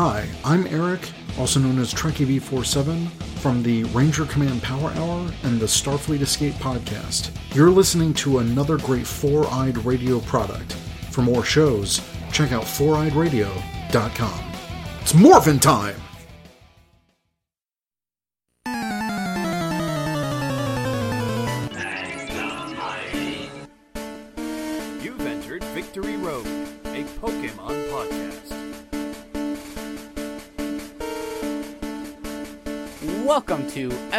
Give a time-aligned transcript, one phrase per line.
[0.00, 3.08] Hi, I'm Eric, also known as Trekkie V47,
[3.40, 7.36] from the Ranger Command Power Hour and the Starfleet Escape podcast.
[7.52, 10.74] You're listening to another great Four Eyed Radio product.
[11.10, 12.00] For more shows,
[12.30, 14.52] check out foureyedradio.com.
[15.00, 16.07] It's Morphin time!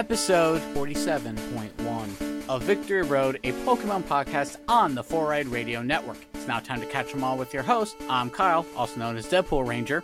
[0.09, 6.17] Episode 47.1 of Victory Road, a Pokemon podcast on the Four Eyed Radio Network.
[6.33, 7.95] It's now time to catch them all with your host.
[8.09, 10.03] I'm Kyle, also known as Deadpool Ranger.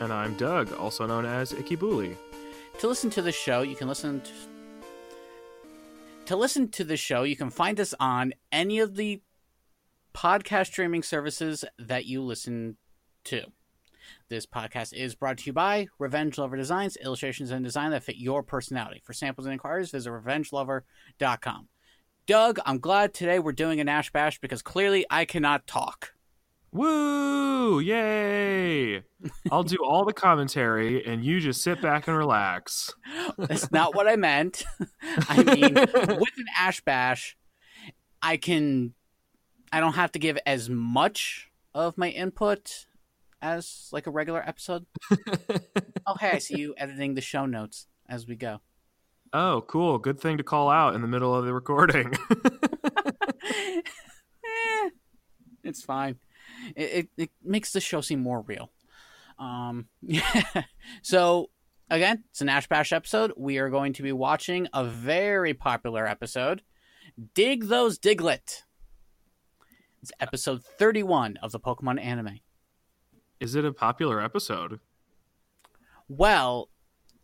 [0.00, 2.16] And I'm Doug, also known as Ikibuli.
[2.78, 4.30] To listen to the show, you can listen to
[6.24, 9.20] to listen to the show, you can find us on any of the
[10.14, 12.78] podcast streaming services that you listen
[13.24, 13.42] to.
[14.28, 18.16] This podcast is brought to you by Revenge Lover Designs, illustrations and design that fit
[18.16, 19.02] your personality.
[19.04, 21.68] For samples and inquiries, visit revengelover.com.
[22.26, 26.14] Doug, I'm glad today we're doing an Ash Bash because clearly I cannot talk.
[26.72, 27.78] Woo!
[27.78, 29.02] Yay!
[29.52, 32.92] I'll do all the commentary and you just sit back and relax.
[33.38, 34.64] That's not what I meant.
[35.28, 37.36] I mean, with an Ash Bash,
[38.20, 38.94] I can.
[39.70, 42.86] I don't have to give as much of my input
[43.42, 44.86] as like a regular episode.
[46.06, 48.60] oh, hey, I see you editing the show notes as we go.
[49.32, 49.98] Oh, cool.
[49.98, 52.14] Good thing to call out in the middle of the recording.
[54.46, 54.90] Eh,
[55.62, 56.16] it's fine.
[56.74, 58.70] It, it it makes the show seem more real.
[59.38, 60.42] Um, yeah.
[61.02, 61.50] So
[61.90, 63.32] again, it's an Ash Bash episode.
[63.36, 66.62] We are going to be watching a very popular episode,
[67.34, 68.62] Dig Those Diglett.
[70.02, 72.40] It's episode 31 of the Pokemon anime.
[73.40, 74.80] Is it a popular episode?
[76.08, 76.68] Well,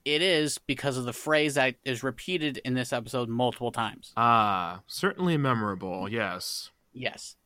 [0.04, 4.12] it is because of the phrase that is repeated in this episode multiple times.
[4.16, 6.70] Ah, certainly memorable, yes.
[6.92, 7.36] Yes.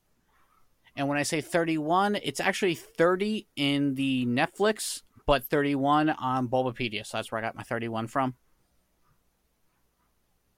[0.97, 7.05] And when I say 31, it's actually 30 in the Netflix, but 31 on Bulbapedia.
[7.05, 8.35] So that's where I got my 31 from.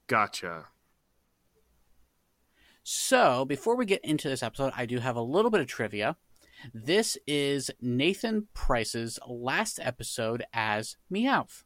[0.07, 0.67] Gotcha.
[2.83, 6.17] So before we get into this episode, I do have a little bit of trivia.
[6.73, 11.65] This is Nathan Price's last episode as Meowth.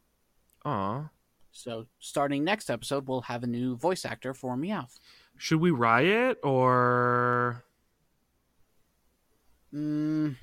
[0.65, 1.09] Aw.
[1.51, 4.99] So starting next episode, we'll have a new voice actor for Meowth.
[5.37, 7.63] Should we riot or.
[9.73, 10.35] Mm,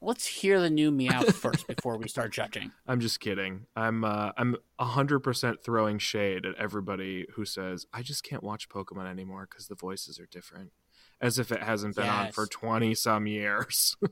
[0.00, 2.72] let's hear the new Meowth first before we start judging.
[2.86, 3.66] I'm just kidding.
[3.76, 8.68] I'm uh, I'm hundred percent throwing shade at everybody who says I just can't watch
[8.68, 10.72] Pokemon anymore because the voices are different,
[11.20, 13.96] as if it hasn't been on for twenty some years.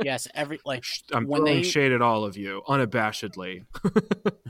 [0.00, 3.64] Yes, every like I'm when throwing they shade at all of you unabashedly.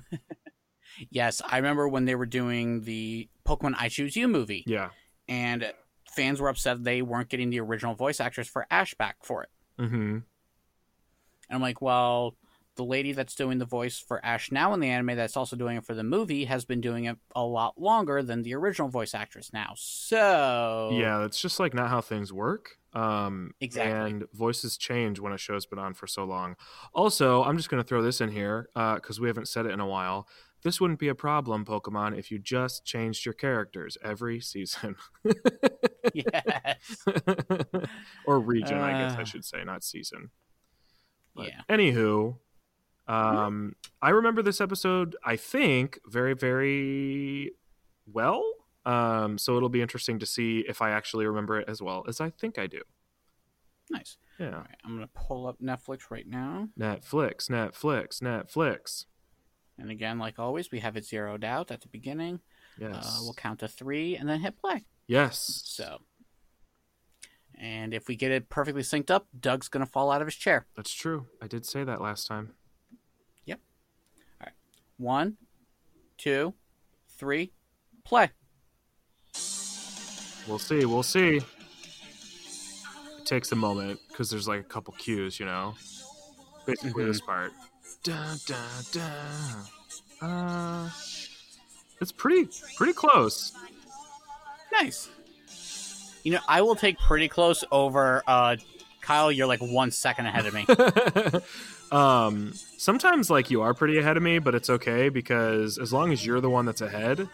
[1.10, 4.90] yes, I remember when they were doing the Pokemon I Choose You movie, yeah.
[5.26, 5.72] and
[6.10, 9.48] fans were upset they weren't getting the original voice actors for Ash back for it.
[9.80, 9.96] Mm-hmm.
[9.96, 10.24] And
[11.50, 12.34] I'm like, well,
[12.78, 15.76] the lady that's doing the voice for Ash now in the anime that's also doing
[15.76, 19.14] it for the movie has been doing it a lot longer than the original voice
[19.14, 19.74] actress now.
[19.76, 22.78] So Yeah, that's just like not how things work.
[22.94, 23.92] Um, Exactly.
[24.10, 26.56] And voices change when a show's been on for so long.
[26.94, 29.80] Also, I'm just going to throw this in here because we haven't said it in
[29.80, 30.26] a while.
[30.62, 34.96] This wouldn't be a problem, Pokemon, if you just changed your characters every season.
[36.14, 37.04] yes,
[38.24, 39.24] or region, I guess I Uh.
[39.24, 40.30] should say, not season.
[41.36, 41.60] But Yeah.
[41.68, 42.38] Anywho,
[43.08, 45.16] um, I remember this episode.
[45.24, 47.52] I think very, very
[48.12, 48.44] well.
[48.84, 52.20] Um, so it'll be interesting to see if I actually remember it as well as
[52.20, 52.80] I think I do.
[53.90, 54.16] nice.
[54.38, 54.50] Yeah.
[54.50, 59.06] Right, I'm gonna pull up Netflix right now, Netflix, Netflix, Netflix.
[59.78, 62.40] and again, like always, we have it zeroed out at the beginning.
[62.78, 62.94] Yes.
[63.04, 64.84] Uh, we'll count to three and then hit play.
[65.08, 65.62] yes.
[65.66, 65.98] So,
[67.58, 70.66] and if we get it perfectly synced up, Doug's gonna fall out of his chair.
[70.76, 71.26] That's true.
[71.42, 72.54] I did say that last time.
[74.98, 75.36] One,
[76.16, 76.54] two,
[77.16, 77.52] three,
[78.04, 78.30] play.
[80.48, 80.84] We'll see.
[80.84, 81.36] We'll see.
[81.36, 85.74] It takes a moment because there's like a couple cues, you know.
[86.66, 87.52] Basically, this part.
[88.02, 89.64] Dun, dun, dun.
[90.20, 90.90] Uh,
[92.00, 93.52] it's pretty pretty close.
[94.72, 95.08] Nice.
[96.24, 98.56] You know, I will take pretty close over uh
[99.00, 100.66] Kyle, you're like one second ahead of me.
[101.90, 106.12] um, sometimes like you are pretty ahead of me, but it's okay because as long
[106.12, 107.28] as you're the one that's ahead,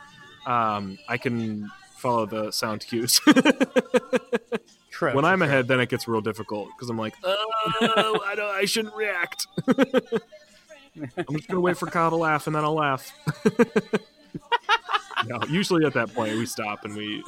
[0.47, 3.21] um, I can follow the sound cues.
[4.91, 5.13] True.
[5.13, 5.49] when I'm true.
[5.49, 9.49] ahead, then it gets real difficult because I'm like, oh, I don't, I shouldn't react.
[9.67, 13.11] I'm just gonna wait for Kyle to laugh, and then I'll laugh.
[15.27, 17.25] no, usually at that point we stop and we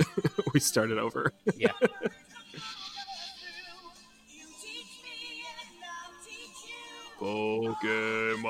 [0.55, 1.33] we start it over.
[1.57, 1.73] Yeah.
[7.19, 8.47] Pokemon.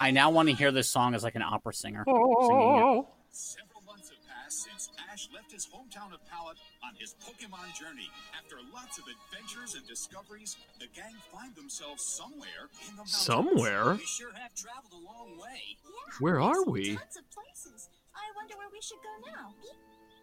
[0.00, 2.04] I now want to hear this song as like an opera singer.
[2.06, 3.08] singing Oh.
[3.30, 8.08] Several months have passed since Ash left his hometown of Pallet on his Pokemon journey.
[8.38, 13.16] After lots of adventures and discoveries, the gang find themselves somewhere in the mountains.
[13.16, 13.94] Somewhere?
[13.94, 15.76] We sure have traveled a long way.
[16.20, 16.92] Where are we?
[16.96, 17.88] Lots of places.
[18.14, 19.54] I wonder where we should go now.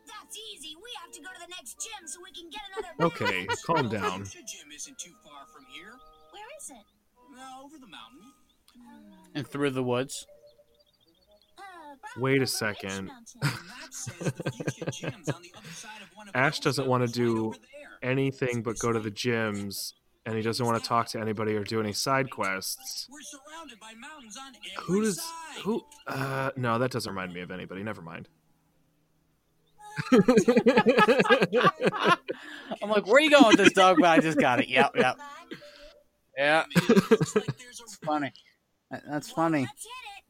[0.08, 0.76] That's easy.
[0.76, 2.94] We have to go to the next gym so we can get another.
[3.06, 4.22] Okay, calm down.
[4.24, 5.94] The gym isn't too far from here.
[6.32, 6.86] Where is it?
[7.38, 8.32] Uh, over the mountain.
[9.34, 9.40] it.
[9.40, 10.26] And through the woods.
[11.58, 11.62] Uh,
[12.14, 13.06] probably Wait a over H second.
[13.08, 13.42] Mountain.
[13.42, 16.64] The map says the future gym's on the other side of one of Ash those
[16.76, 17.58] doesn't wanna mountains do right over
[18.02, 18.12] there.
[18.12, 19.94] Anything but go to the gyms,
[20.26, 23.08] and he doesn't want to talk to anybody or do any side quests.
[23.12, 25.62] We're surrounded by mountains on every Who does side.
[25.64, 25.82] who?
[26.08, 27.84] Uh, no, that doesn't remind me of anybody.
[27.84, 28.28] Never mind.
[32.82, 33.98] I'm like, where are you going with this dog?
[34.00, 34.70] But I just got it.
[34.70, 35.18] Yep, yep.
[36.38, 36.66] Yeah.
[36.90, 38.34] Looks like there's a funny.
[39.10, 39.62] That's funny.
[39.62, 40.24] Let's hit it.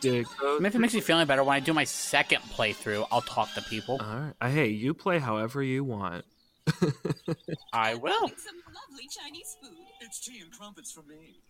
[0.00, 0.26] Dig.
[0.42, 3.52] If it makes me feel any better, when I do my second playthrough, I'll talk
[3.54, 3.98] to people.
[4.00, 4.32] All right.
[4.40, 6.24] Uh, hey, you play however you want.
[7.72, 8.28] I will.
[8.28, 9.72] Some lovely Chinese food.
[10.00, 11.40] It's tea and crumpets for me.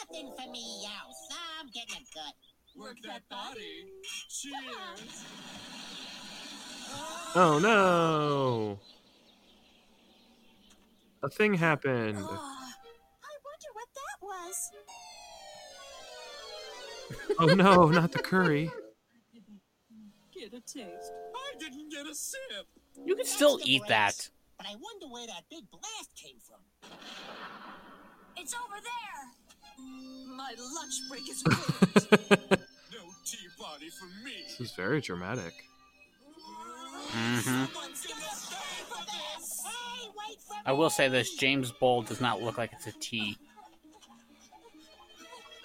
[0.00, 1.28] Nothing for me else.
[1.60, 2.34] I'm getting a gut.
[2.78, 3.86] Work that body.
[4.28, 5.24] Cheers.
[7.34, 8.78] Oh no!
[11.22, 12.18] A thing happened.
[12.18, 14.70] Oh, I wonder what that was.
[17.38, 18.70] Oh no, not the curry.
[20.34, 21.12] Get a taste.
[21.34, 22.66] I didn't get a sip.
[23.04, 24.30] You can still eat that.
[24.56, 26.60] But I wonder where that big blast came from.
[28.36, 29.32] It's over there.
[29.78, 32.60] My lunch break is ruined.
[32.92, 34.32] No tea party for me.
[34.48, 35.52] This is very dramatic.
[37.10, 39.62] hmm Someone's gonna pay for this.
[39.64, 42.92] Hey, wait for I will say this: James Bowl does not look like it's a
[42.92, 43.36] T.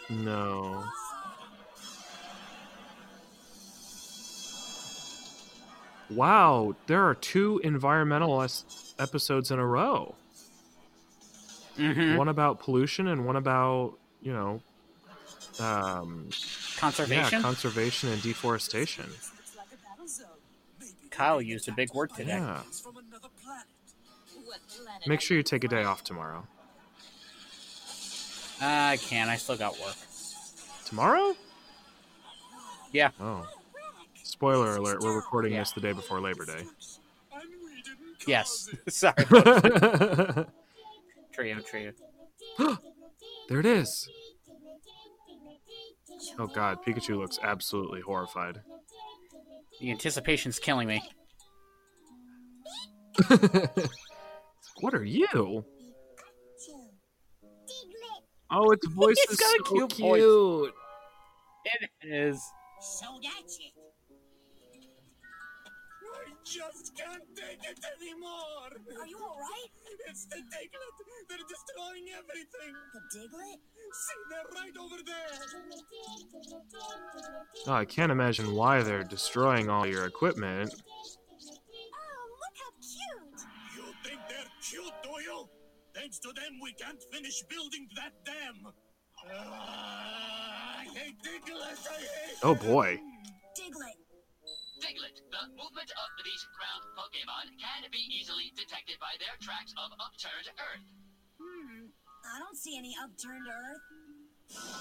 [0.09, 0.83] No.
[6.09, 10.15] Wow, there are two environmentalist episodes in a row.
[11.77, 14.61] Hmm One about pollution and one about, you know,
[15.59, 16.29] um,
[16.77, 17.33] Conservation.
[17.33, 19.05] yeah, conservation and deforestation.
[19.05, 20.27] Looks like a battle zone.
[21.09, 22.29] Kyle used a big word today.
[22.37, 22.61] Yeah.
[22.67, 23.65] It's from another planet.
[24.45, 26.45] What planet Make sure you take a day off tomorrow.
[28.61, 29.29] I can.
[29.29, 29.95] I still got work.
[30.85, 31.35] Tomorrow?
[32.91, 33.09] Yeah.
[33.19, 33.47] Oh.
[34.23, 35.59] Spoiler alert, we're recording Yeah.
[35.59, 36.59] this the day before Labor Day.
[36.59, 38.69] And we didn't Yes.
[38.87, 39.25] Sorry.
[41.39, 41.91] Oh, there trio,
[42.59, 42.77] trio.
[43.59, 44.09] it is.
[46.39, 48.61] Oh god, Pikachu looks absolutely horrified.
[49.79, 51.01] The anticipation's killing me.
[54.81, 55.65] what are you?
[57.67, 58.23] Diglett.
[58.51, 59.99] Oh, its voice It's is got a so cute cute.
[59.99, 60.71] voice.
[61.65, 62.41] It is.
[62.81, 63.73] So that's it.
[66.15, 68.99] I just can't take it anymore.
[69.01, 69.67] Are you all right?
[70.17, 70.97] It's the Diglett.
[71.29, 72.73] They're destroying everything.
[72.91, 73.61] The Diglett?
[73.93, 75.37] See, they're right over there.
[77.67, 80.73] Oh, I can't imagine why they're destroying all your equipment.
[80.73, 83.45] Oh, look how cute.
[83.75, 85.47] You think they're cute, do you?
[85.93, 88.73] Thanks to them, we can't finish building that dam.
[89.31, 91.87] Ah, I hate Diglett.
[91.91, 92.99] I hate Oh boy.
[93.55, 94.06] Diglett.
[94.87, 99.91] Diglett, the movement of these ground Pokemon can be easily detected by their tracks of
[99.99, 100.87] upturned Earth.
[101.35, 101.91] Hmm.
[102.23, 103.83] I don't see any upturned earth.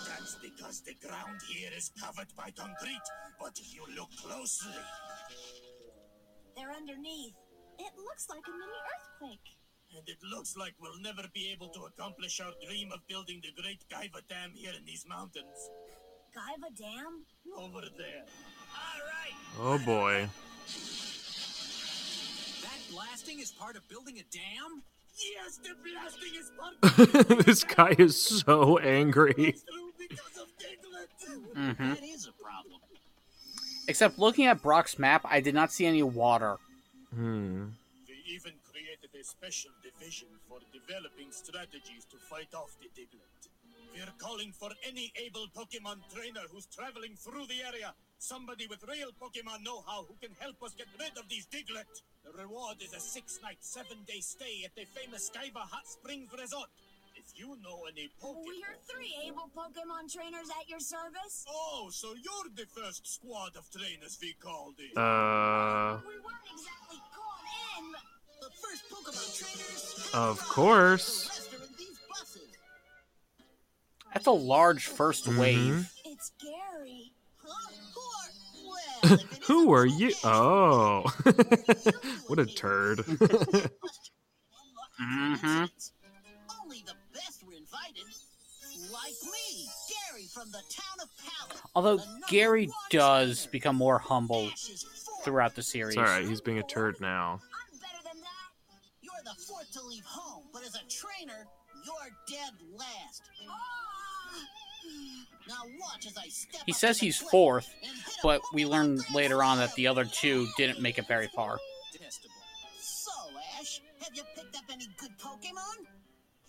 [0.06, 3.02] That's because the ground here is covered by concrete.
[3.42, 4.78] But if you look closely,
[6.54, 7.34] They're underneath.
[7.82, 9.48] It looks like a mini earthquake.
[9.90, 13.50] and it looks like we'll never be able to accomplish our dream of building the
[13.60, 15.58] Great Gaiva Dam here in these mountains.
[16.30, 17.26] Gaiva Dam?
[17.58, 18.22] Over there.
[18.94, 19.80] All right.
[19.80, 20.28] Oh boy.
[22.62, 24.82] That blasting is part of building a dam?
[25.18, 29.32] Yes, the blasting is part of this guy is so angry.
[29.32, 31.76] through because of Diglett.
[31.78, 32.80] hmm That is a problem.
[33.88, 36.56] Except looking at Brock's map, I did not see any water.
[37.14, 37.66] Hmm.
[38.08, 43.35] They even created a special division for developing strategies to fight off the Diglett.
[43.96, 47.94] We're calling for any able Pokemon trainer who's traveling through the area.
[48.18, 51.88] Somebody with real Pokemon know-how who can help us get rid of these Diglett.
[52.24, 56.68] The reward is a six-night, seven-day stay at the famous Skyba Hot Springs Resort.
[57.16, 58.44] If you know any Pokemon...
[58.44, 61.46] We're three able Pokemon trainers at your service.
[61.48, 64.92] Oh, so you're the first squad of trainers we called in.
[64.92, 67.48] Uh, We weren't exactly called
[67.80, 67.92] in.
[68.42, 70.10] The first Pokemon trainers.
[70.12, 71.35] of course.
[74.16, 75.38] That's a large 1st Mhm.
[75.38, 75.92] wave.
[76.06, 77.12] It's Gary.
[77.44, 77.68] Huh?
[77.94, 78.80] Who are?
[79.04, 80.12] Well, if it Who isn't are you?
[80.24, 81.04] Oh,
[82.28, 82.98] what a turd.
[84.98, 85.64] Mm-hmm.
[86.62, 88.04] Only the best were invited.
[88.90, 89.68] Like me,
[90.10, 91.62] Gary from the town of Pallet.
[91.74, 93.50] Although Gary does trainer.
[93.52, 95.24] become more humble Ash is fourth.
[95.26, 95.96] throughout the series.
[95.96, 97.40] It's alright, he's being a turd now.
[97.42, 98.48] I'm better than that.
[99.02, 101.46] You're the fourth to leave home, but as a trainer,
[101.84, 103.22] you're dead last.
[103.50, 103.52] Ah!
[106.66, 109.86] He says he's fourth, and hit a but we Pokemon learn later on that the
[109.86, 111.58] other two didn't make it very far.
[112.80, 113.12] So,
[113.58, 115.86] Ash, have you picked up any good Pokemon?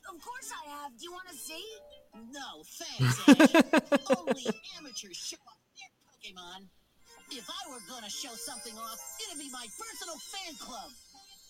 [0.09, 0.97] Of course I have.
[0.97, 1.63] Do you want to see?
[2.31, 4.17] No, thanks, Ash.
[4.17, 4.45] Only
[4.79, 6.67] amateurs show off their Pokemon.
[7.29, 10.91] If I were gonna show something off, it'd be my personal fan club.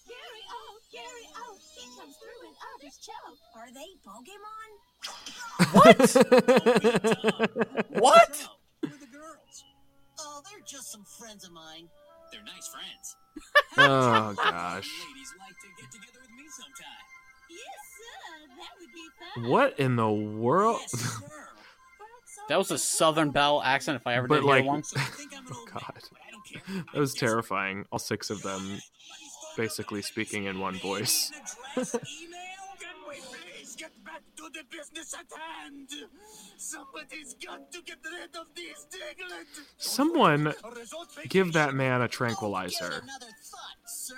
[0.07, 3.39] Gary, oh, Gary, oh, he comes through in others choke.
[3.55, 4.69] Are they Pokemon?
[5.73, 5.97] What?
[8.01, 8.47] what?
[8.81, 9.63] Who the girls?
[10.19, 11.87] Oh, they're just some friends of mine.
[12.31, 13.15] They're nice friends.
[13.77, 14.89] Oh gosh.
[15.07, 17.05] Ladies like to get together with me sometime.
[17.49, 17.61] Yes,
[17.97, 18.47] sir.
[18.57, 19.07] That would be
[19.41, 19.49] fun.
[19.49, 20.79] What in the world?
[20.93, 21.21] Yes.
[22.49, 24.81] That was a Southern Belle accent if I ever But, did like- hear one.
[24.83, 25.83] So you think I'm an Oh, God.
[25.83, 26.85] man, but I don't care.
[26.93, 27.85] That was terrifying.
[27.91, 28.79] All six of them
[29.61, 31.31] basically speaking in one voice.
[31.75, 32.39] Address, email?
[32.79, 35.89] Can we please get back to the business at hand?
[36.57, 39.47] Somebody's got to get rid of these Diglett.
[39.77, 41.77] Someone A resort give that vacation.
[41.77, 42.85] man a give it tranquilizer.
[42.85, 44.15] another thought, sir.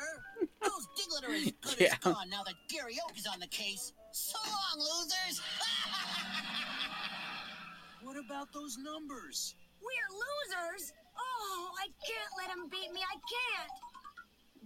[0.61, 1.93] Those Diglett are as good Yeah.
[1.93, 3.93] as gone now that Gary Oak is on the case.
[4.11, 5.41] So long, losers.
[8.03, 9.55] What about those numbers?
[9.81, 10.93] We're losers.
[11.17, 12.99] Oh, I can't let him beat me.
[13.01, 13.71] I can't.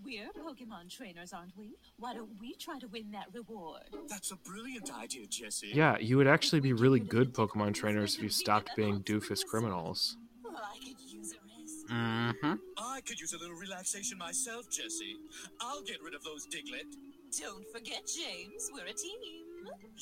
[0.04, 1.78] We're Pokemon trainers, aren't we?
[1.98, 3.84] Why don't we try to win that reward?
[4.10, 5.72] That's a brilliant idea, Jessie.
[5.74, 10.18] Yeah, you would actually be really good Pokemon trainers if you stopped being doofus criminals.
[10.46, 11.88] Oh, I could use a rest.
[11.90, 12.54] Mm-hmm.
[12.78, 15.16] I could use a little relaxation myself, Jessie.
[15.62, 16.96] I'll get rid of those Diglett.
[17.40, 18.70] Don't forget, James.
[18.74, 19.18] We're a team.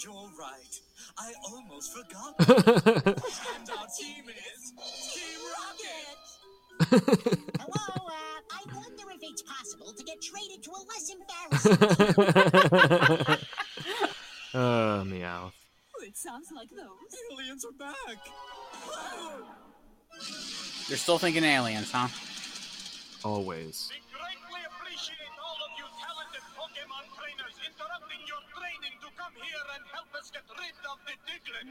[0.04, 0.82] You're right.
[1.18, 2.36] I almost forgot.
[2.40, 4.74] and our team is
[5.14, 6.41] Team Rocket.
[6.80, 8.12] Hello, uh,
[8.52, 11.78] I wonder if it's possible to get traded to a less embarrassing.
[14.54, 15.52] uh, meow.
[15.96, 16.88] Oh, it sounds like those.
[17.32, 18.18] Aliens are back.
[20.88, 22.08] You're still thinking aliens, huh?
[23.24, 23.90] Always.
[23.94, 29.66] We greatly appreciate all of you talented Pokemon trainers interrupting your training to come here
[29.78, 31.66] and help us get rid of the Diglett.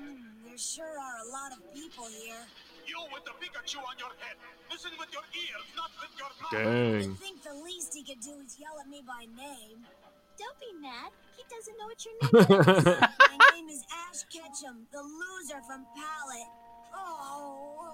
[0.47, 2.47] There sure are a lot of people here.
[2.87, 4.37] You with the Pikachu on your head.
[4.71, 6.55] Listen with your ears, not with your mouth.
[6.55, 9.85] I think the least he could do is yell at me by name.
[10.39, 11.13] Don't be mad.
[11.37, 12.87] He doesn't know what your name is.
[13.39, 16.49] My name is Ash Ketchum, the loser from Pallet.
[16.95, 17.93] Oh.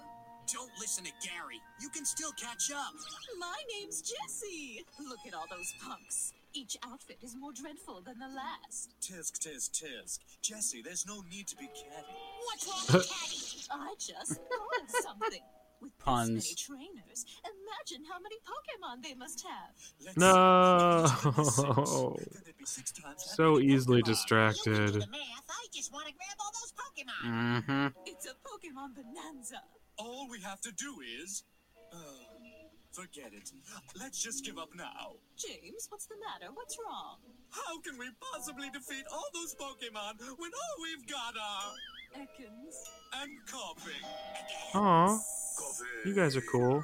[0.53, 1.61] Don't listen to Gary.
[1.81, 2.95] You can still catch up.
[3.39, 4.85] My name's Jessie.
[5.01, 6.33] Look at all those punks.
[6.55, 8.95] Each outfit is more dreadful than the last.
[9.03, 10.21] Tisk, tisk, tisk.
[10.41, 12.17] Jessie, there's no need to be catty.
[12.47, 13.43] What's wrong Caddy?
[13.71, 15.41] I just thought of something.
[15.83, 16.31] With Puns.
[16.35, 19.77] this many trainers, imagine how many Pokemon they must have.
[20.03, 21.05] Let's No.
[21.53, 21.63] see.
[22.33, 24.01] Then it'd be six times that So easily Pokemon.
[24.01, 25.05] You can do distracted.
[25.05, 27.23] I just want to grab all those Pokemon.
[27.29, 27.87] Mm-hmm.
[28.07, 29.61] It's a Pokemon bonanza.
[29.99, 31.45] All we have to do is.
[31.93, 31.99] Uh,
[32.93, 33.53] forget it.
[34.01, 35.17] Let's just give up now.
[35.37, 36.51] James, what's the matter?
[36.55, 37.19] What's wrong?
[37.51, 41.73] How can we possibly defeat all those Pokemon when all we've got are.
[42.17, 42.77] Ekans.
[43.23, 44.75] and Koffing?
[44.75, 45.19] Aw,
[46.05, 46.83] you guys are cool.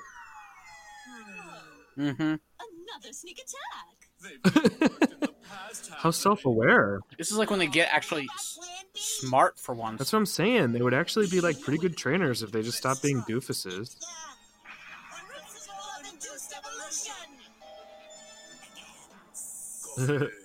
[1.99, 2.21] Mm-hmm.
[2.23, 4.09] Another sneak attack.
[4.23, 7.01] They've been worked in the past, How self aware.
[7.19, 8.59] This is like when they get actually s-
[8.95, 9.99] smart for once.
[9.99, 10.73] That's what I'm saying.
[10.73, 13.97] They would actually be like pretty good trainers if they just stopped being doofuses.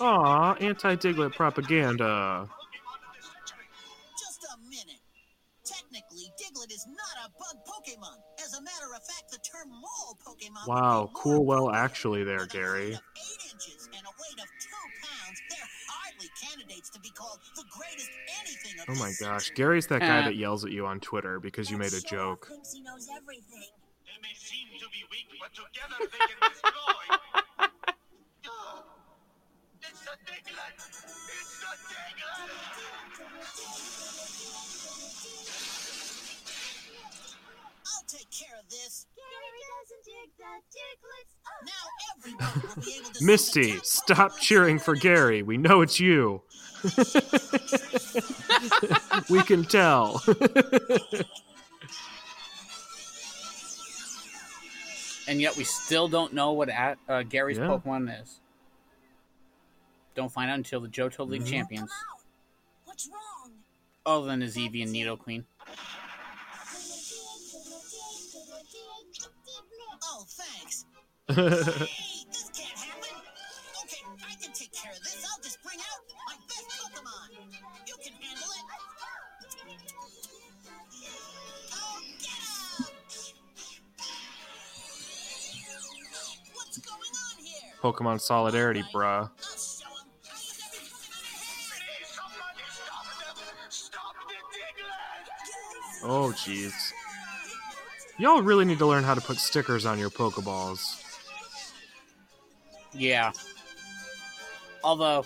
[0.00, 2.48] Aw, anti Diglett propaganda.
[2.48, 3.66] Pokemon of the century.
[4.18, 5.00] Just a minute.
[5.64, 8.16] Technically, Diglett is not a bug Pokemon.
[8.44, 10.66] As a matter of fact, the term mole Pokemon.
[10.68, 12.92] Wow, cool well actually there, Gary.
[12.94, 15.40] eight inches and a weight of two pounds,
[17.18, 19.56] call the greatest anything of Oh my this gosh, century.
[19.56, 20.24] Gary's that guy Uh.
[20.26, 22.46] that yells at you on Twitter because you made a That joke.
[22.48, 23.66] thinks he knows everything.
[24.06, 26.38] They may seem to be weak, but together they can
[38.38, 38.44] to
[42.82, 44.94] see the Misty, top stop cheering for.
[44.94, 45.42] Gary.
[45.42, 46.42] We know it's you.
[49.30, 50.22] we can tell.
[55.28, 57.64] and yet we still don't know what at, uh, Gary's Yeah.
[57.66, 58.40] Pokemon is.
[60.14, 61.50] Don't find out until the Johto League Mhm.
[61.50, 61.92] champions,
[62.84, 63.52] What's wrong?
[64.04, 65.44] other than his Eevee and Nidoqueen.
[71.30, 71.68] Stop
[88.20, 89.30] Solidarity, bruh.
[96.04, 96.72] Oh, jeez.
[98.18, 101.07] Y'all really need to learn how to put stickers on your Pokeballs.
[102.92, 103.32] Yeah.
[104.84, 105.24] Although,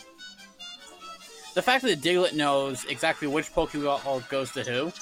[1.54, 4.92] the fact that the Diglett knows exactly which Pokeball goes to who,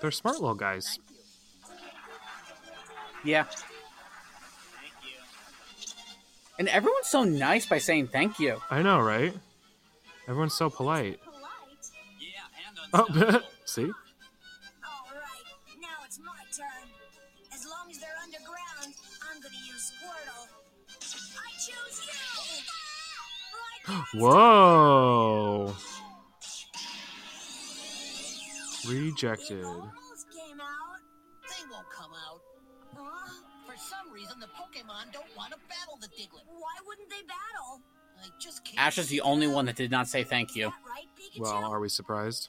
[0.00, 0.98] They're smart little guys.
[3.24, 3.44] yeah.
[6.58, 8.60] And everyone's so nice by saying thank you.
[8.68, 9.32] I know, right?
[10.26, 11.20] Everyone's so polite.
[11.22, 11.46] Polite.
[12.20, 13.90] Yeah, and Oh, see?
[38.38, 38.78] Just can't.
[38.78, 40.68] Ash is the only one that did not say thank you.
[40.68, 41.40] Is that right, Pikachu?
[41.40, 42.48] Well, are we surprised?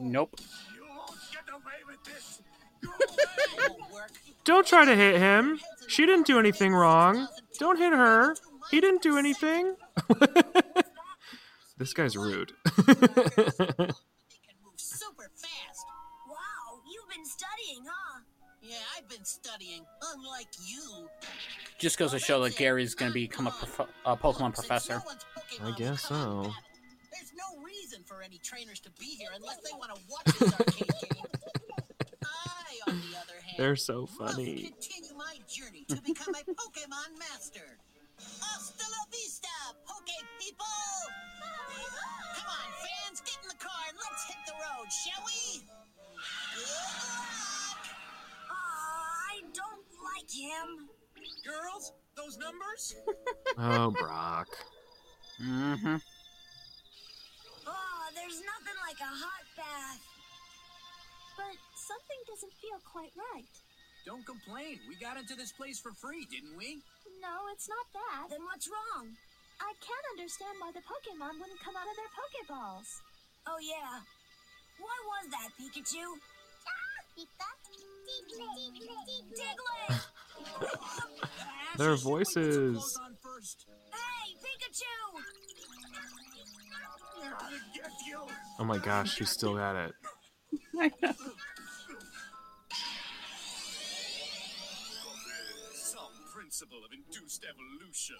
[0.00, 0.40] Nope.
[0.74, 2.42] You won't get away with this!
[2.82, 3.76] Go It away!
[3.78, 4.12] won't work.
[4.44, 5.60] Don't try to hit him.
[5.88, 7.28] She didn't do anything wrong.
[7.58, 8.34] Don't hit her.
[8.74, 9.76] He didn't do anything.
[11.78, 12.50] this guy's rude.
[12.76, 15.86] They can move super fast.
[16.28, 18.20] Wow, you've been studying, huh?
[18.60, 21.08] Yeah, I've been studying, unlike you.
[21.78, 24.94] Just goes to show that Gary's going to become a, prof- a Pokemon Since professor.
[24.94, 26.24] no one's Pokemon I will guess come out so.
[26.32, 26.54] and battle,
[27.12, 30.52] There's no reason for any trainers to be here unless they want to watch this
[30.52, 31.22] arcade game.
[32.24, 34.62] I, on the other hand, They're so must funny.
[34.80, 37.73] continue my journey to become a Pokemon master.
[44.64, 45.60] Road, shall we?
[46.56, 47.82] Good luck!
[48.50, 50.88] Aw, I don't like him.
[51.44, 52.96] Girls, those numbers?
[53.56, 54.50] Oh, Brock.
[55.38, 56.02] Mm-hmm.
[57.70, 60.02] Oh, there's nothing like a hot bath.
[61.38, 63.54] But something doesn't feel quite right.
[64.02, 64.82] Don't complain.
[64.90, 66.82] We got into this place for free, didn't we?
[67.22, 68.34] No, it's not that.
[68.34, 69.14] Then what's wrong?
[69.62, 73.06] I can't understand why the Pokemon wouldn't come out of their Pokeballs.
[73.46, 74.02] Oh, yeah.
[74.78, 76.18] Why was that, Pikachu?
[79.34, 80.00] Diglett!
[81.76, 82.76] Their Ash, we put some voices.
[82.76, 83.66] clothes on first.
[83.92, 84.96] Hey, Pikachu!
[87.20, 88.20] They're gonna get you!
[88.58, 89.92] Oh my gosh, she still got it.
[95.72, 98.16] Some principle of induced evolution.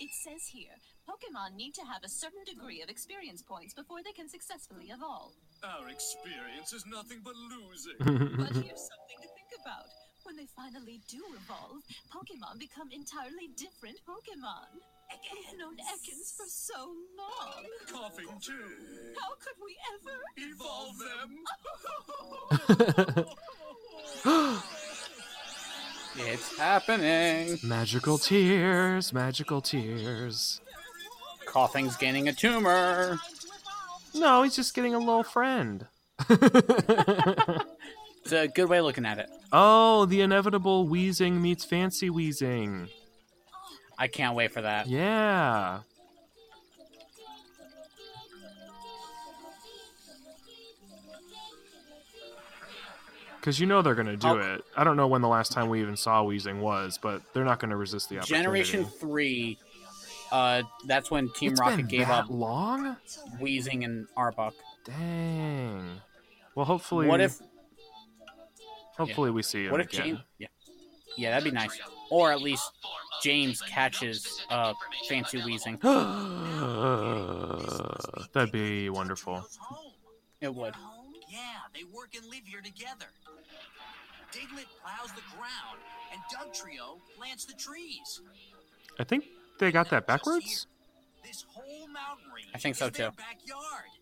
[0.00, 0.76] It says here,
[1.08, 5.34] Pokemon need to have a certain degree of experience points before they can successfully evolve.
[5.64, 7.94] Our experience is nothing but losing.
[8.36, 9.86] But here's something to think about.
[10.24, 14.80] When they finally do evolve, Pokemon become entirely different Pokemon.
[15.32, 17.64] We've known Ekans for so long.
[17.86, 19.14] Koffing too.
[19.20, 20.18] How could we ever?
[20.36, 20.98] Evolve
[23.18, 23.26] them.
[26.14, 27.58] It's happening.
[27.62, 30.60] magical tears, magical tears.
[31.46, 33.18] Koffing's gaining a tumor.
[34.14, 35.86] No, he's just getting a little friend.
[38.24, 39.28] It's a good way of looking at it.
[39.52, 42.88] oh, the inevitable Weezing meets fancy Weezing.
[43.98, 44.86] I can't wait for that.
[44.86, 45.80] Yeah.
[53.40, 54.36] Because you know they're going to do Oh.
[54.54, 54.64] it.
[54.76, 57.58] I don't know when the last time we even saw Weezing was, but they're not
[57.58, 58.42] going to resist the opportunity.
[58.44, 59.58] Generation 3
[60.32, 62.96] Uh, that's when Team It's Rocket been gave that up long.
[63.38, 64.54] Weezing and Arbok.
[64.84, 66.00] Dang.
[66.54, 67.06] Well, hopefully.
[67.06, 67.38] What if
[68.96, 70.04] Hopefully, we see him what if again.
[70.04, 70.18] James?
[70.38, 70.46] Yeah,
[71.16, 71.78] yeah, that'd be nice.
[72.10, 72.70] Or at least
[73.22, 74.74] James catches uh
[75.08, 75.80] Fancy Weezing.
[78.32, 79.46] That'd be wonderful.
[80.40, 80.74] It would.
[81.28, 81.38] Yeah,
[81.74, 83.06] they work and live here together.
[84.32, 85.78] Diglett plows the ground,
[86.12, 88.20] and Dugtrio plants the trees.
[88.98, 89.24] I think
[89.62, 90.66] they got that backwards.
[91.22, 93.10] This whole mountain range I think so, too.
[93.14, 93.94] backyard.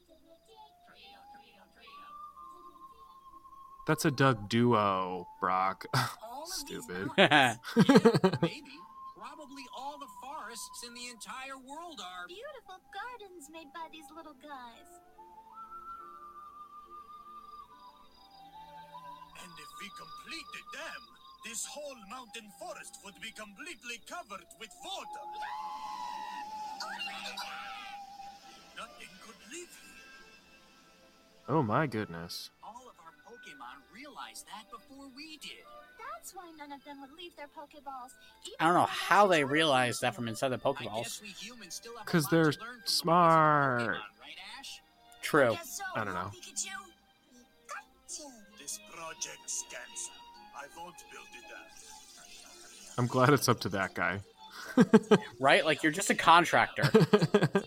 [3.86, 5.84] That's a Doug duo, Brock.
[6.22, 7.08] All of Stupid.
[7.18, 8.72] Maybe,
[9.18, 12.26] probably all the forests in the entire world are.
[12.26, 14.88] Beautiful gardens made by these little guys.
[19.42, 21.02] And if we complete the dam,
[21.44, 25.24] this whole mountain forest would be completely covered with water.
[28.76, 31.48] Nothing could live here.
[31.48, 32.50] oh my goodness.
[32.62, 35.64] All of our Pokemon realized that before we did.
[36.14, 38.12] That's why none of them would leave their Pokeballs.
[38.46, 41.22] even I don't know though how they realized that from inside the I guess Pokeballs.
[41.22, 43.80] we humans still have a 'Cause lot they're to the smart.
[43.82, 44.80] Pokemon, right, Ash?
[45.22, 45.50] True.
[45.52, 46.30] Guess so, I don't know.
[46.34, 46.76] Pikachu.
[47.32, 48.22] We got to.
[48.58, 50.16] This project's cancelled.
[50.60, 51.58] I won't build the dam.
[52.98, 54.20] I'm glad it's up to that guy.
[55.40, 55.64] Right?
[55.64, 56.84] Like you're just a contractor.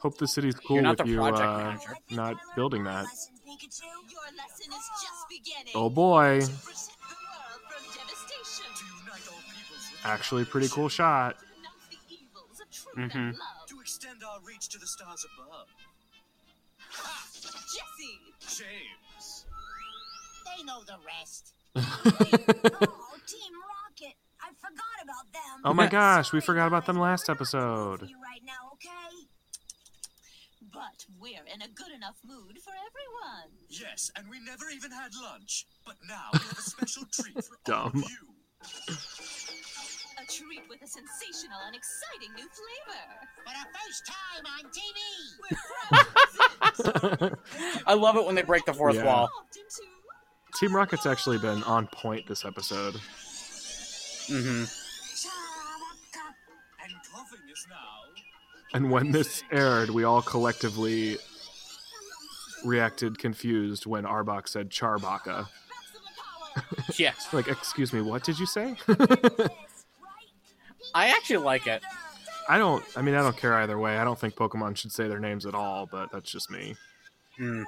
[0.00, 1.96] Hope the city's cool You're not with the you project uh, manager.
[2.10, 3.04] Not building that.
[3.04, 3.82] lesson, Pikachu.
[4.10, 5.72] Your lesson is just beginning.
[5.74, 6.40] Oh boy.
[6.40, 8.66] To protect the world from devastation.
[8.74, 11.38] To unite all peoples with Actually, pretty cool shot.
[11.38, 13.14] To denounce the evils of truth Mhm.
[13.14, 13.68] and love.
[13.68, 15.68] To extend our reach to the stars above.
[17.40, 18.18] Jessie!
[18.40, 19.46] James.
[20.56, 21.52] They know the rest.
[21.76, 24.14] oh, Team Rocket.
[24.40, 25.60] I forgot about them.
[25.64, 28.02] Oh my gosh, we forgot about them last We're not ready episode.
[28.02, 29.26] right now, okay?
[30.72, 33.50] But we're in a good enough mood for everyone.
[33.68, 35.66] Yes, and we never even had lunch.
[35.86, 38.04] But now we have a special treat for all of Dumb.
[38.06, 38.28] you.
[40.18, 43.02] A treat with a sensational and exciting new flavor.
[43.44, 44.98] For the first time on TV.
[45.50, 45.58] We're
[47.28, 47.36] proud
[47.86, 49.04] I love it when they break the fourth Yeah.
[49.04, 49.24] wall.
[49.32, 49.82] evolved into
[50.58, 52.94] Team Rocket's actually been on point this episode.
[54.28, 54.64] hmm
[56.82, 57.76] And Koffing is now.
[58.74, 61.16] And when this aired, we all collectively
[62.64, 65.46] reacted confused when Arbok said Charbok.
[66.98, 67.12] Yeah.
[67.32, 68.76] Like, excuse me, what did you say?
[70.94, 71.82] I actually like it.
[72.46, 73.96] I don't, I mean, I don't care either way.
[73.96, 76.74] I don't think Pokemon should say their names at all, but that's just me.
[77.40, 77.64] Mm.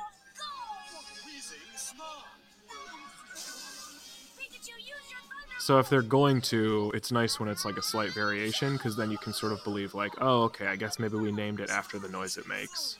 [5.64, 9.10] So if they're going to, it's nice when it's like a slight variation, because then
[9.10, 11.98] you can sort of believe, like, oh, okay, I guess maybe we named it after
[11.98, 12.98] the noise it makes.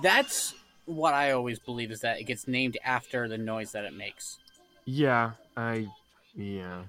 [0.00, 0.54] That's
[0.86, 4.38] what I always believe is that it gets named after the noise that it makes.
[4.86, 5.88] Yeah, I,
[6.34, 6.84] yeah.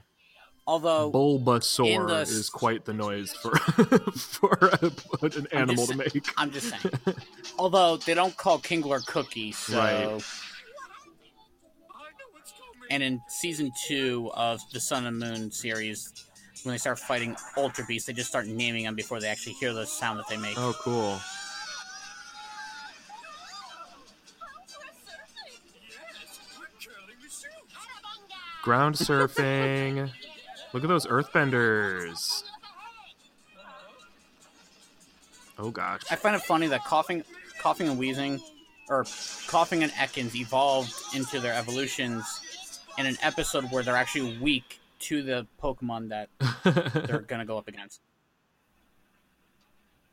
[0.66, 3.58] Although Bulbasaur the- is quite the noise for
[4.12, 4.92] for a,
[5.24, 6.30] an animal just to make.
[6.38, 6.94] I'm just saying.
[7.60, 10.24] Although they don't call Kingler Cookie, so Right.
[12.90, 16.14] And in season two of the Sun and Moon series,
[16.64, 19.74] when they start fighting Ultra Beasts, they just start naming them before they actually hear
[19.74, 20.58] the sound that they make.
[20.58, 21.20] Oh, cool.
[25.90, 27.48] Yes, we're curling the shoe.
[28.64, 30.10] Ground surfing.
[30.74, 32.44] Look at those earthbenders.
[35.60, 36.02] Oh gosh.
[36.12, 37.24] I find it funny that Koffing,
[37.60, 38.40] Koffing and Weezing,
[38.90, 42.42] or Koffing and Ekans evolved into their evolutions
[42.98, 46.30] in an episode where they're actually weak to the Pokemon that
[47.08, 48.02] they're gonna go up against.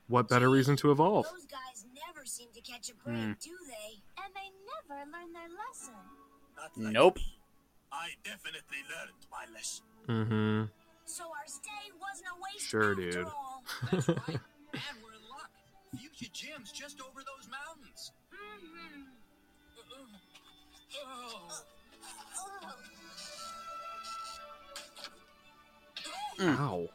[0.08, 1.24] what better reason to evolve?
[1.32, 3.32] Those guys never seem to catch a break, Hmm.
[3.40, 4.02] do they?
[4.22, 5.94] And they never learn their lesson.
[6.58, 7.16] Like Nope.
[7.16, 7.38] me.
[7.90, 9.84] I definitely learned my lesson.
[10.08, 10.64] Mm-hmm.
[11.06, 13.26] So our stay wasn't a waste Sure, after dude.
[13.26, 13.64] all.
[13.92, 14.18] That's right.
[14.28, 15.50] and we're in luck.
[15.98, 18.12] Fuchsia Gym's just over those mountains.
[18.32, 19.06] Mhm.
[21.06, 21.48] Oh.
[26.38, 26.58] Mm.
[26.58, 26.88] Ow.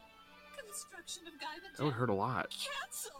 [0.66, 2.50] Construction of Gaiba That would hurt a lot.
[2.50, 3.14] Cancelled.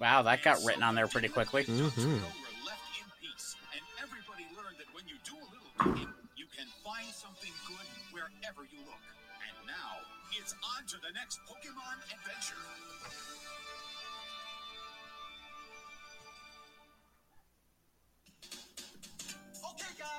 [0.00, 1.64] Wow, that got written on there pretty quickly.
[1.64, 2.00] Mm-hmm.
[2.00, 6.08] We're left in peace, and everybody learned that when you do a little digging,
[6.40, 9.04] you can find something good wherever you look.
[9.44, 10.00] And now,
[10.32, 12.64] it's on to the next Pokemon adventure.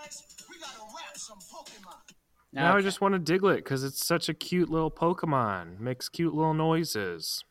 [0.02, 2.16] Guys, we gotta wrap some Pokemon.
[2.54, 5.80] Now I just want a Diglett because it's such a cute little Pokemon.
[5.80, 7.46] Makes cute little noises.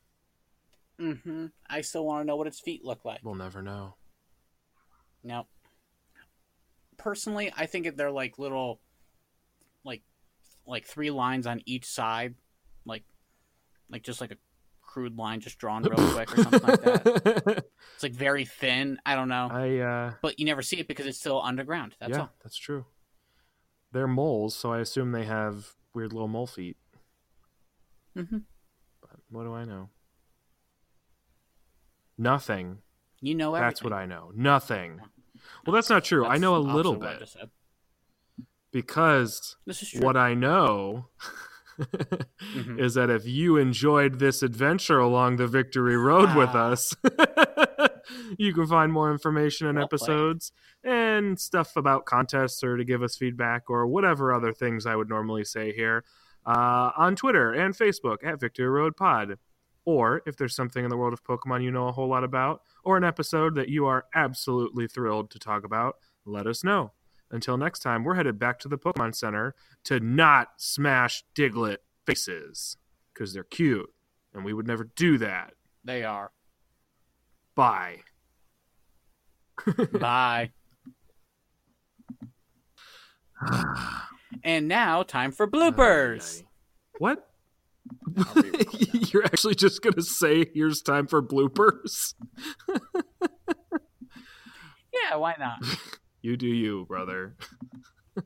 [1.01, 1.47] Mm-hmm.
[1.69, 3.21] I still want to know what its feet look like.
[3.23, 3.95] We'll never know.
[5.25, 5.47] Now,
[6.99, 8.81] personally, I think they're like little,
[9.85, 10.03] like,
[10.67, 12.35] like three lines on each side,
[12.85, 13.05] like,
[13.91, 14.37] like just like a
[14.91, 17.65] crude line just drawn real quick or something like that.
[17.95, 18.99] It's like very thin.
[19.07, 21.95] I don't know, I uh but you never see it because it's still underground.
[22.01, 22.31] That's yeah, all.
[22.43, 22.87] that's true.
[23.93, 26.77] They're moles, so I assume they have weird little mole feet.
[28.17, 28.39] Mm-hmm.
[29.01, 29.91] But what do I know?
[32.19, 32.79] Nothing.
[33.21, 33.69] You know everything.
[33.69, 34.33] That's what I know.
[34.35, 35.01] Nothing.
[35.65, 36.27] Well, that's not true.
[36.27, 37.51] I know a little of what I bit
[38.73, 40.01] because This is true.
[40.01, 41.09] what I know
[42.55, 42.79] Mhm.
[42.81, 46.71] is that if you enjoyed this adventure along the Victory Road with Ah.
[46.71, 46.95] us,
[48.39, 50.01] you can find more information and Well played.
[50.01, 54.97] episodes and stuff about contests or to give us feedback or whatever other things I
[54.97, 56.05] would normally say here
[56.47, 59.39] uh, on Twitter and Facebook at Victory Road Pod.
[59.87, 62.61] Or if there's something in the world of Pokemon you know a whole lot about,
[62.85, 66.93] or an episode that you are absolutely thrilled to talk about, let us know.
[67.31, 72.77] Until next time, we're headed back to the Pokemon Center to not smash Diglett faces
[73.15, 73.89] because they're cute,
[74.35, 75.55] and we would never do that.
[75.85, 76.33] They are.
[77.55, 77.99] Bye.
[79.99, 80.51] Bye.
[84.43, 86.43] and now, time for bloopers.
[86.99, 87.27] What?
[89.13, 92.15] You're actually just gonna say here's time for bloopers?
[94.93, 95.65] Yeah, why not?
[96.23, 97.35] You do you, brother.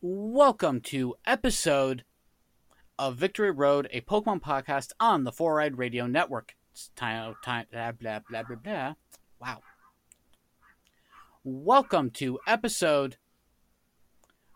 [0.00, 2.04] Welcome to episode
[2.96, 6.54] of Victory Road, a Pokemon podcast on the Four Eyed Radio Network.
[6.70, 8.94] It's time, time, blah, blah, blah, blah, blah.
[9.40, 9.62] Wow.
[11.42, 13.16] Welcome to episode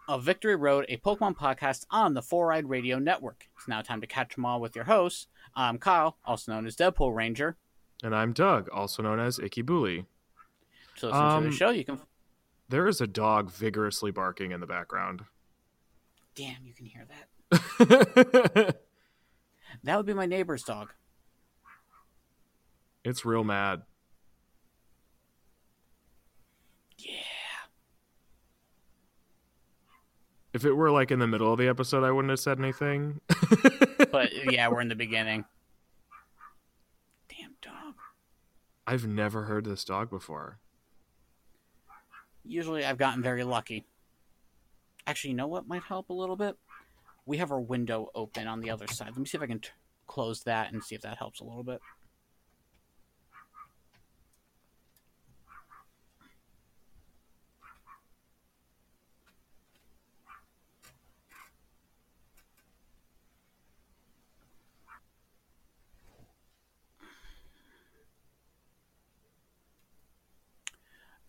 [0.06, 3.48] of Victory Road, a Pokemon podcast on the Four Eyed Radio Network.
[3.56, 5.26] It's now time to catch them all with your hosts.
[5.54, 7.56] I'm Kyle, also known as Deadpool Ranger.
[8.02, 10.06] And I'm Doug, also known as Icky Bully.
[10.98, 12.00] To listen to Um, the show, you can.
[12.68, 15.22] There is a dog vigorously barking in the background.
[16.34, 17.06] Damn, you can hear
[17.50, 18.76] that.
[19.84, 20.92] That would be my neighbor's dog.
[23.02, 23.82] it's real mad.
[26.98, 27.12] Yeah.
[30.52, 33.20] If it were like in the middle of the episode, I wouldn't have said anything.
[34.10, 35.44] But yeah, we're in the beginning.
[37.28, 37.94] Damn dog.
[38.86, 40.58] I've never heard this dog before.
[42.44, 43.86] Usually I've gotten very lucky.
[45.06, 46.56] Actually, you know what might help a little bit?
[47.26, 49.08] We have our window open on the other side.
[49.08, 49.68] Let me see if I can t-
[50.06, 51.80] close that and see if that helps a little bit.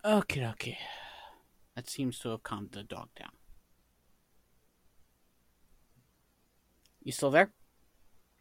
[0.04, 0.78] Okay, okay.
[1.76, 3.30] That seems to have calmed the dog down.
[7.02, 7.52] You still there?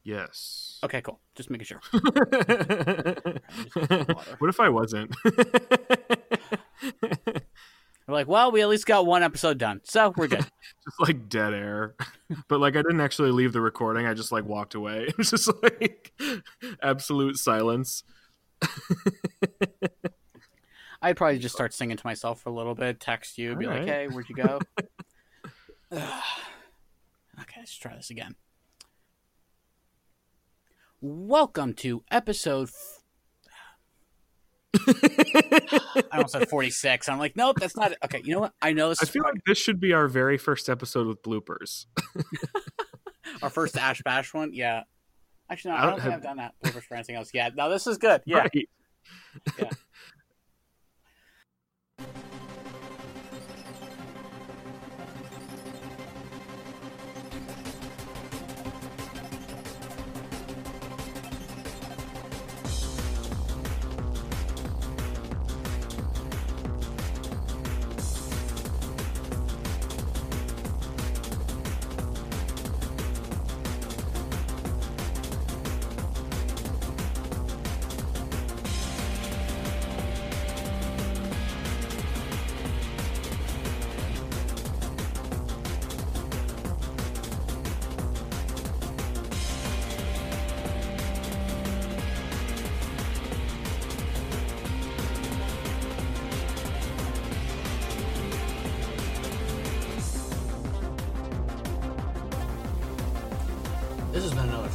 [0.03, 0.79] Yes.
[0.83, 1.19] Okay, cool.
[1.35, 1.81] Just making sure.
[4.39, 5.15] what if I wasn't?
[8.07, 10.39] We're like, well, we at least got one episode done, so we're good.
[10.83, 11.95] just like dead air.
[12.49, 14.07] But like I didn't actually leave the recording.
[14.07, 15.09] I just like walked away.
[15.19, 16.11] It's just like
[16.81, 18.03] absolute silence.
[21.01, 23.79] I'd probably just start singing to myself for a little bit, text you, be like,
[23.81, 23.87] Alright.
[23.89, 24.59] hey, where'd you go?
[25.93, 26.07] okay,
[27.57, 28.35] let's try this again.
[31.01, 32.69] Welcome to episode.
[32.69, 32.97] F-
[36.11, 37.09] I almost said 46.
[37.09, 37.97] I'm like, nope, that's not it.
[38.05, 38.53] Okay, you know what?
[38.61, 41.87] I know this I feel like this should be our very first episode with bloopers.
[43.41, 44.53] our first Ash Bash one.
[44.53, 44.83] Yeah.
[45.49, 47.31] Actually, no, I I don't don't think have- I've done that bloopers for anything else
[47.33, 47.55] yet.
[47.55, 48.21] No, this is good.
[48.25, 48.37] Yeah.
[48.39, 48.69] Right.
[49.57, 49.69] Yeah.